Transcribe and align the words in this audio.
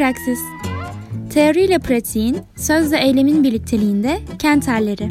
Praksis 0.00 0.40
Teori 1.34 1.60
ile 1.60 1.78
pratiğin, 1.78 2.38
sözle 2.56 2.98
eylemin 2.98 3.44
birlikteliğinde 3.44 4.20
kent 4.38 4.68
halleri. 4.68 5.08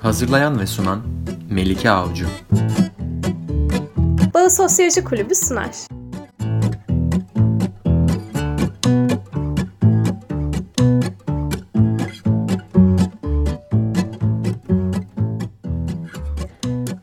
Hazırlayan 0.00 0.60
ve 0.60 0.66
sunan 0.66 1.02
Melike 1.50 1.90
Avcı. 1.90 2.26
Bağı 4.34 4.50
Sosyoloji 4.50 5.04
Kulübü 5.04 5.34
sunar. 5.34 5.70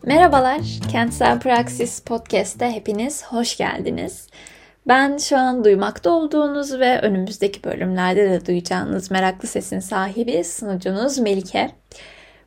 Merhabalar, 0.06 0.62
Kentsel 0.92 1.40
Praksis 1.40 2.02
Podcast'te 2.02 2.72
hepiniz 2.72 3.24
hoş 3.24 3.58
geldiniz. 3.58 4.28
Ben 4.88 5.18
şu 5.18 5.38
an 5.38 5.64
duymakta 5.64 6.10
olduğunuz 6.10 6.80
ve 6.80 7.02
önümüzdeki 7.02 7.64
bölümlerde 7.64 8.30
de 8.30 8.46
duyacağınız 8.46 9.12
meraklı 9.12 9.48
sesin 9.48 9.80
sahibi 9.80 10.44
sunucunuz 10.44 11.20
Melike. 11.20 11.72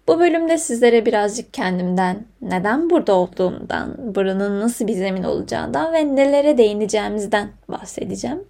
Bu 0.09 0.21
bölümde 0.21 0.59
sizlere 0.59 1.07
birazcık 1.07 1.55
kendimden, 1.55 2.27
neden 2.43 2.91
burada 2.91 3.15
olduğumdan, 3.15 4.15
buranın 4.15 4.61
nasıl 4.61 4.87
bir 4.87 4.93
zemin 4.93 5.23
olacağından 5.23 5.93
ve 5.93 6.17
nelere 6.17 6.59
değineceğimizden 6.59 7.49
bahsedeceğim. 7.69 8.45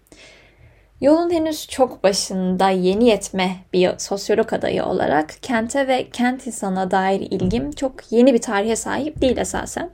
Yolun 1.01 1.31
henüz 1.31 1.69
çok 1.69 2.05
başında 2.05 2.69
yeni 2.69 3.09
yetme 3.09 3.57
bir 3.73 3.91
sosyolog 3.99 4.53
adayı 4.53 4.85
olarak 4.85 5.43
kente 5.43 5.89
ve 5.89 6.11
kent 6.11 6.47
insana 6.47 6.91
dair 6.91 7.21
ilgim 7.21 7.71
çok 7.73 8.13
yeni 8.13 8.35
bir 8.35 8.41
tarihe 8.41 8.77
sahip 8.77 9.21
değil 9.21 9.37
esasen. 9.37 9.91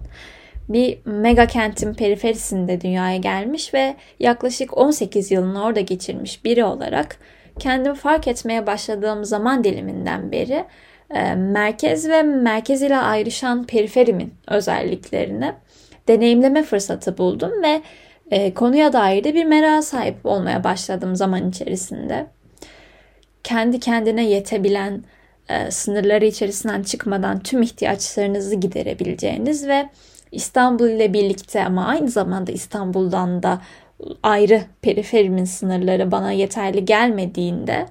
Bir 0.71 0.99
mega 1.05 1.47
kentin 1.47 1.95
periferisinde 1.95 2.81
dünyaya 2.81 3.17
gelmiş 3.17 3.75
ve 3.75 3.97
yaklaşık 4.21 4.79
18 4.79 5.31
yılını 5.31 5.65
orada 5.65 5.81
geçirmiş 5.81 6.45
biri 6.45 6.65
olarak 6.65 7.17
kendimi 7.59 7.95
fark 7.95 8.29
etmeye 8.29 8.67
başladığım 8.67 9.25
zaman 9.25 9.65
diliminden 9.65 10.33
beri 10.33 10.65
e, 11.11 11.35
merkez 11.35 12.09
ve 12.09 12.23
merkez 12.23 12.83
ile 12.83 12.97
ayrışan 12.97 13.67
periferimin 13.67 14.35
özelliklerini 14.47 15.53
deneyimleme 16.09 16.63
fırsatı 16.63 17.19
buldum 17.19 17.63
ve 17.63 17.83
e, 18.31 18.55
konuya 18.55 18.93
dair 18.93 19.25
de 19.25 19.35
bir 19.35 19.45
merak 19.45 19.85
sahip 19.85 20.17
olmaya 20.25 20.65
başladım 20.65 21.17
zaman 21.17 21.51
içerisinde. 21.51 22.27
Kendi 23.45 23.81
kendine 23.81 24.25
yetebilen, 24.25 25.05
e, 25.49 25.71
sınırları 25.71 26.27
içerisinden 26.27 26.83
çıkmadan 26.83 27.41
tüm 27.41 27.63
ihtiyaçlarınızı 27.63 28.55
giderebileceğiniz 28.55 29.69
ve 29.69 29.89
İstanbul 30.33 30.89
ile 30.89 31.13
birlikte 31.13 31.65
ama 31.65 31.87
aynı 31.87 32.09
zamanda 32.09 32.53
İstanbul'dan 32.53 33.43
da 33.43 33.61
ayrı 34.23 34.63
periferimin 34.83 35.45
sınırları 35.45 36.11
bana 36.11 36.33
yeterli 36.33 36.85
gelmediğinde 36.85 37.87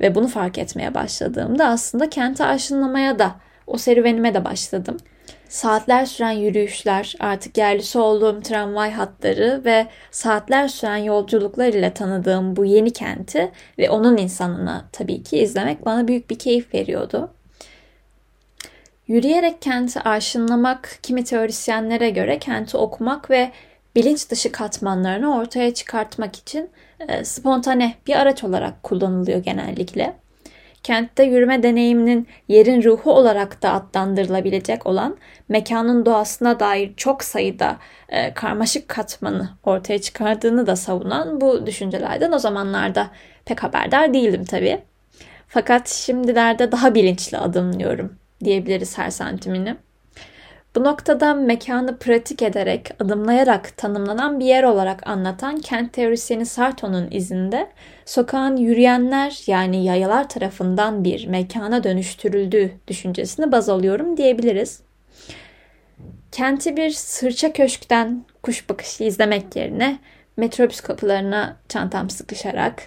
ve 0.00 0.14
bunu 0.14 0.28
fark 0.28 0.58
etmeye 0.58 0.94
başladığımda 0.94 1.66
aslında 1.66 2.10
kenti 2.10 2.44
aşınlamaya 2.44 3.18
da 3.18 3.34
o 3.66 3.78
serüvenime 3.78 4.34
de 4.34 4.44
başladım. 4.44 4.96
Saatler 5.48 6.06
süren 6.06 6.30
yürüyüşler, 6.30 7.14
artık 7.20 7.58
yerlisi 7.58 7.98
olduğum 7.98 8.40
tramvay 8.40 8.92
hatları 8.92 9.62
ve 9.64 9.86
saatler 10.10 10.68
süren 10.68 10.96
yolculuklar 10.96 11.68
ile 11.68 11.94
tanıdığım 11.94 12.56
bu 12.56 12.64
yeni 12.64 12.92
kenti 12.92 13.50
ve 13.78 13.90
onun 13.90 14.16
insanını 14.16 14.84
tabii 14.92 15.22
ki 15.22 15.38
izlemek 15.38 15.86
bana 15.86 16.08
büyük 16.08 16.30
bir 16.30 16.38
keyif 16.38 16.74
veriyordu. 16.74 17.30
Yürüyerek 19.08 19.62
kenti 19.62 20.00
aşınlamak 20.00 20.98
kimi 21.02 21.24
teorisyenlere 21.24 22.10
göre 22.10 22.38
kenti 22.38 22.76
okumak 22.76 23.30
ve 23.30 23.52
bilinç 23.96 24.30
dışı 24.30 24.52
katmanlarını 24.52 25.36
ortaya 25.36 25.74
çıkartmak 25.74 26.36
için 26.36 26.70
e, 27.08 27.24
spontane 27.24 27.94
bir 28.06 28.14
araç 28.14 28.44
olarak 28.44 28.82
kullanılıyor 28.82 29.38
genellikle. 29.38 30.16
Kentte 30.82 31.24
yürüme 31.24 31.62
deneyiminin 31.62 32.28
yerin 32.48 32.82
ruhu 32.82 33.12
olarak 33.12 33.62
da 33.62 33.72
adlandırılabilecek 33.72 34.86
olan 34.86 35.16
mekanın 35.48 36.06
doğasına 36.06 36.60
dair 36.60 36.92
çok 36.96 37.24
sayıda 37.24 37.76
e, 38.08 38.34
karmaşık 38.34 38.88
katmanı 38.88 39.50
ortaya 39.64 40.00
çıkardığını 40.00 40.66
da 40.66 40.76
savunan 40.76 41.40
bu 41.40 41.66
düşüncelerden 41.66 42.32
o 42.32 42.38
zamanlarda 42.38 43.10
pek 43.44 43.62
haberdar 43.62 44.14
değildim 44.14 44.44
tabii. 44.44 44.82
Fakat 45.48 45.88
şimdilerde 45.88 46.72
daha 46.72 46.94
bilinçli 46.94 47.38
adımlıyorum 47.38 48.23
diyebiliriz 48.44 48.98
her 48.98 49.10
santimini. 49.10 49.76
Bu 50.74 50.84
noktada 50.84 51.34
mekanı 51.34 51.98
pratik 51.98 52.42
ederek, 52.42 52.90
adımlayarak 53.00 53.76
tanımlanan 53.76 54.40
bir 54.40 54.44
yer 54.44 54.62
olarak 54.62 55.06
anlatan 55.06 55.60
kent 55.60 55.92
teorisyeni 55.92 56.46
Sarto'nun 56.46 57.08
izinde 57.10 57.70
sokağın 58.04 58.56
yürüyenler 58.56 59.42
yani 59.46 59.84
yayalar 59.84 60.28
tarafından 60.28 61.04
bir 61.04 61.26
mekana 61.26 61.84
dönüştürüldüğü 61.84 62.72
düşüncesini 62.88 63.52
baz 63.52 63.68
alıyorum 63.68 64.16
diyebiliriz. 64.16 64.80
Kenti 66.32 66.76
bir 66.76 66.90
sırça 66.90 67.52
köşkten 67.52 68.24
kuş 68.42 68.68
bakışı 68.70 69.04
izlemek 69.04 69.56
yerine 69.56 69.98
metrobüs 70.36 70.80
kapılarına 70.80 71.56
çantam 71.68 72.10
sıkışarak, 72.10 72.82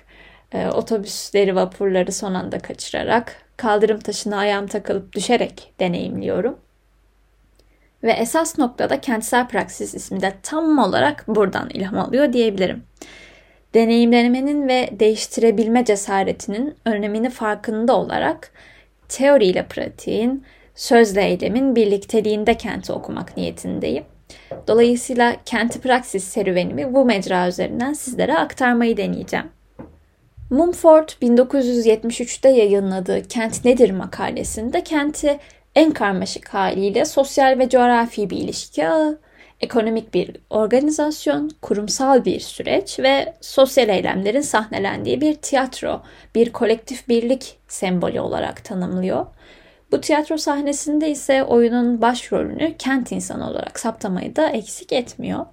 e, 0.52 0.68
otobüsleri, 0.68 1.56
vapurları 1.56 2.12
son 2.12 2.34
anda 2.34 2.60
kaçırarak, 2.60 3.47
kaldırım 3.58 4.00
taşına 4.00 4.38
ayağım 4.38 4.68
takılıp 4.68 5.14
düşerek 5.14 5.74
deneyimliyorum. 5.80 6.58
Ve 8.04 8.12
esas 8.12 8.58
noktada 8.58 9.02
kentsel 9.02 9.48
praksis 9.48 9.94
ismi 9.94 10.22
de 10.22 10.34
tam 10.44 10.78
olarak 10.78 11.28
buradan 11.28 11.70
ilham 11.70 12.00
alıyor 12.00 12.34
diyebilirim. 12.34 12.84
Deneyimlemenin 13.74 14.68
ve 14.68 14.90
değiştirebilme 15.00 15.86
cesaretinin 15.86 16.76
önemini 16.86 17.30
farkında 17.30 17.96
olarak 17.96 18.52
teoriyle 19.10 19.66
pratiğin, 19.66 20.44
sözle 20.76 21.24
eylemin 21.24 21.76
birlikteliğinde 21.76 22.54
kenti 22.58 22.94
okumak 22.94 23.38
niyetindeyim. 23.38 24.04
Dolayısıyla 24.68 25.36
kenti 25.46 25.82
praksis 25.82 26.24
serüvenimi 26.24 26.94
bu 26.94 27.06
mecra 27.06 27.48
üzerinden 27.48 27.94
sizlere 27.94 28.38
aktarmayı 28.38 28.98
deneyeceğim. 28.98 29.57
Mumford 30.50 31.10
1973'te 31.10 32.50
yayınladığı 32.50 33.28
Kent 33.28 33.66
Nedir 33.66 33.92
makalesinde 33.92 34.84
kenti 34.84 35.40
en 35.76 35.92
karmaşık 35.92 36.50
haliyle 36.50 37.06
sosyal 37.06 37.60
ve 37.60 37.70
coğrafi 37.70 38.30
bir 38.30 38.38
ilişki 38.38 38.88
ağı, 38.88 39.20
ekonomik 39.62 40.14
bir 40.14 40.38
organizasyon, 40.50 41.52
kurumsal 41.62 42.26
bir 42.26 42.40
süreç 42.40 43.00
ve 43.00 43.34
sosyal 43.42 43.90
eylemlerin 43.90 44.42
sahnelendiği 44.42 45.22
bir 45.22 45.34
tiyatro, 45.34 46.02
bir 46.36 46.54
kolektif 46.54 47.08
birlik 47.08 47.58
sembolü 47.68 48.20
olarak 48.20 48.66
tanımlıyor. 48.66 49.26
Bu 49.92 50.02
tiyatro 50.02 50.38
sahnesinde 50.38 51.10
ise 51.10 51.44
oyunun 51.44 52.02
başrolünü 52.02 52.78
kent 52.78 53.12
insanı 53.12 53.50
olarak 53.50 53.80
saptamayı 53.80 54.36
da 54.36 54.50
eksik 54.50 54.94
etmiyor. 54.94 55.46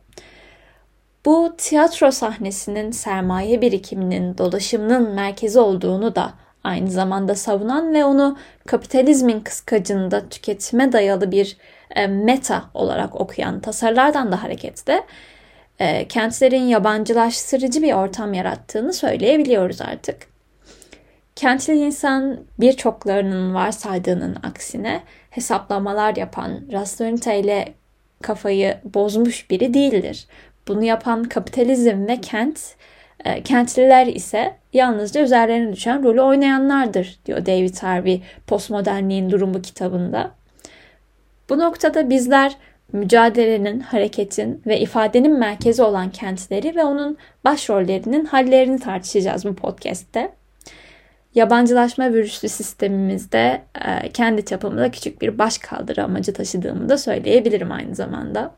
Bu 1.24 1.54
tiyatro 1.58 2.10
sahnesinin 2.10 2.90
sermaye 2.90 3.60
birikiminin, 3.60 4.38
dolaşımının 4.38 5.10
merkezi 5.10 5.58
olduğunu 5.58 6.14
da 6.14 6.32
aynı 6.64 6.90
zamanda 6.90 7.34
savunan 7.34 7.94
ve 7.94 8.04
onu 8.04 8.38
kapitalizmin 8.66 9.40
kıskacında 9.40 10.28
tüketime 10.28 10.92
dayalı 10.92 11.32
bir 11.32 11.56
e, 11.90 12.06
meta 12.06 12.64
olarak 12.74 13.20
okuyan 13.20 13.60
tasarlardan 13.60 14.32
da 14.32 14.42
hareketle 14.42 15.04
e, 15.78 16.08
kentlerin 16.08 16.62
yabancılaştırıcı 16.62 17.82
bir 17.82 17.92
ortam 17.92 18.34
yarattığını 18.34 18.92
söyleyebiliyoruz 18.92 19.80
artık. 19.80 20.26
Kentli 21.36 21.74
insan 21.74 22.40
birçoklarının 22.60 23.54
varsaydığının 23.54 24.36
aksine 24.42 25.02
hesaplamalar 25.30 26.16
yapan, 26.16 26.60
rasyoniteyle 26.72 27.74
kafayı 28.22 28.78
bozmuş 28.94 29.50
biri 29.50 29.74
değildir. 29.74 30.26
Bunu 30.68 30.84
yapan 30.84 31.24
kapitalizm 31.24 32.06
ve 32.06 32.20
kent 32.20 32.60
e, 33.24 33.42
kentliler 33.42 34.06
ise 34.06 34.56
yalnızca 34.72 35.22
üzerlerine 35.22 35.72
düşen 35.72 36.04
rolü 36.04 36.20
oynayanlardır 36.20 37.18
diyor 37.26 37.46
David 37.46 37.76
Harvey 37.76 38.22
Postmodernliğin 38.46 39.30
Durumu 39.30 39.62
kitabında. 39.62 40.30
Bu 41.48 41.58
noktada 41.58 42.10
bizler 42.10 42.56
mücadelenin, 42.92 43.80
hareketin 43.80 44.62
ve 44.66 44.80
ifadenin 44.80 45.38
merkezi 45.38 45.82
olan 45.82 46.10
kentleri 46.10 46.76
ve 46.76 46.84
onun 46.84 47.16
başrollerinin 47.44 48.24
hallerini 48.24 48.80
tartışacağız 48.80 49.44
bu 49.44 49.54
podcast'te. 49.54 50.32
Yabancılaşma 51.34 52.12
virüslü 52.12 52.48
sistemimizde 52.48 53.62
e, 53.86 54.10
kendi 54.10 54.44
çapımda 54.44 54.90
küçük 54.90 55.22
bir 55.22 55.38
baş 55.38 55.58
kaldırı 55.58 56.04
amacı 56.04 56.32
taşıdığımı 56.32 56.88
da 56.88 56.98
söyleyebilirim 56.98 57.72
aynı 57.72 57.94
zamanda. 57.94 58.54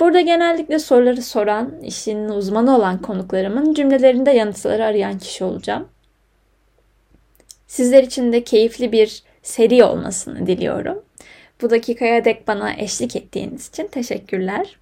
Burada 0.00 0.20
genellikle 0.20 0.78
soruları 0.78 1.22
soran, 1.22 1.80
işin 1.82 2.28
uzmanı 2.28 2.76
olan 2.76 3.02
konuklarımın 3.02 3.74
cümlelerinde 3.74 4.30
yanıtları 4.30 4.84
arayan 4.84 5.18
kişi 5.18 5.44
olacağım. 5.44 5.88
Sizler 7.66 8.02
için 8.02 8.32
de 8.32 8.44
keyifli 8.44 8.92
bir 8.92 9.22
seri 9.42 9.84
olmasını 9.84 10.46
diliyorum. 10.46 11.02
Bu 11.62 11.70
dakikaya 11.70 12.24
dek 12.24 12.48
bana 12.48 12.72
eşlik 12.72 13.16
ettiğiniz 13.16 13.68
için 13.68 13.86
teşekkürler. 13.86 14.76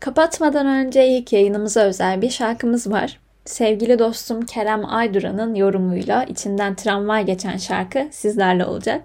Kapatmadan 0.00 0.66
önce 0.66 1.08
ilk 1.08 1.32
yayınımıza 1.32 1.80
özel 1.80 2.22
bir 2.22 2.30
şarkımız 2.30 2.90
var. 2.90 3.20
Sevgili 3.44 3.98
dostum 3.98 4.46
Kerem 4.46 4.84
Ayduran'ın 4.84 5.54
yorumuyla 5.54 6.24
içinden 6.24 6.74
tramvay 6.74 7.26
geçen 7.26 7.56
şarkı 7.56 8.08
sizlerle 8.10 8.64
olacak. 8.64 9.02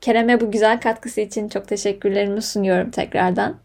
Kerem'e 0.00 0.40
bu 0.40 0.50
güzel 0.50 0.80
katkısı 0.80 1.20
için 1.20 1.48
çok 1.48 1.68
teşekkürlerimi 1.68 2.42
sunuyorum 2.42 2.90
tekrardan. 2.90 3.56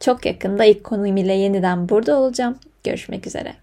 Çok 0.00 0.26
yakında 0.26 0.64
ilk 0.64 0.84
konum 0.84 1.16
ile 1.16 1.32
yeniden 1.32 1.88
burada 1.88 2.18
olacağım. 2.18 2.56
Görüşmek 2.84 3.26
üzere. 3.26 3.54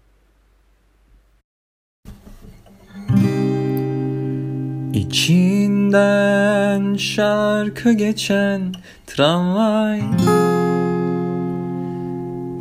İçinden 4.94 6.96
şarkı 6.96 7.92
geçen 7.92 8.74
tramvay 9.06 10.02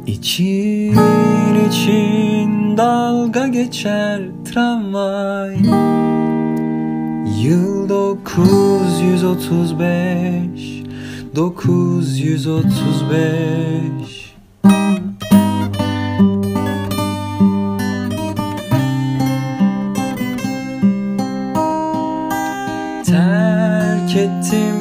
İçin 0.08 0.98
için 1.70 2.78
dalga 2.78 3.48
geçer 3.48 4.22
tramvay 4.46 5.58
Yıl 7.44 7.90
935 7.90 10.77
935 11.38 14.36
Terk 23.06 24.16
ettim 24.16 24.76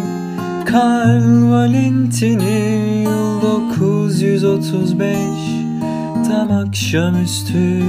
Karl 0.67 1.51
Valentin'i 1.51 3.03
yıl 3.03 3.43
935 3.43 5.17
Tam 6.29 6.51
akşamüstü 6.51 7.83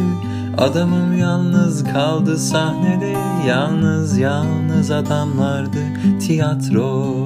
Adamım 0.57 1.17
yalnız 1.17 1.83
kaldı 1.83 2.37
sahnede. 2.37 3.13
Yalnız 3.47 4.17
yalnız 4.17 4.91
adamlardı 4.91 5.79
tiyatro 6.19 7.17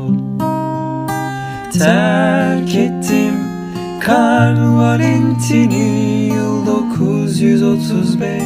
Terk 1.80 2.76
ettim 2.76 3.34
Karl 4.00 4.78
Valentin'i 4.78 6.34
yıl 6.36 6.66
935 6.66 8.44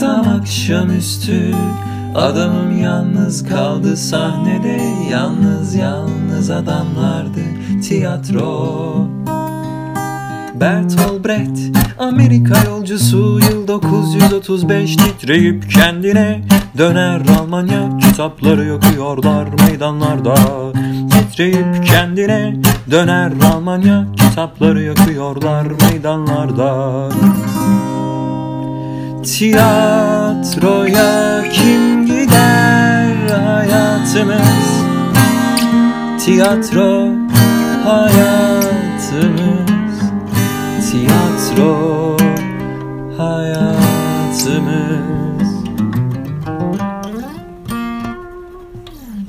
Tam 0.00 0.28
akşamüstü 0.28 1.54
Adamım 2.14 2.82
yalnız 2.82 3.48
kaldı 3.48 3.96
sahnede. 3.96 4.80
Yalnız 5.10 5.74
yalnız 5.74 6.50
adamlardı 6.50 7.40
tiyatro. 7.88 9.08
Bertolt 10.54 11.24
Brecht 11.26 11.78
Amerika 11.98 12.64
yolcusu 12.64 13.40
yıl 13.50 13.68
935 13.68 14.96
titreyip 14.96 15.70
kendine 15.70 16.42
döner 16.78 17.22
Almanya. 17.40 17.98
Kitapları 17.98 18.64
yakıyorlar 18.64 19.48
meydanlarda 19.66 20.34
titreyip 21.40 21.86
kendine 21.86 22.56
döner. 22.90 23.32
Almanya 23.54 24.06
kitapları 24.16 24.82
yakıyorlar 24.82 25.66
meydanlarda. 25.66 27.08
Tiyatroya 29.24 30.62
kim 31.52 32.06
gider 32.06 33.14
hayatımız? 33.44 34.84
Tiyatro 36.24 37.08
hayatımız. 37.84 39.60
Tiyatro 40.90 42.16
hayatımız. 43.18 44.50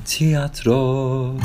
Tiyatro 0.06 1.42